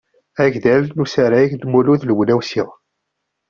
[0.43, 2.63] Agdal n usarag n Mulud Lunawsi.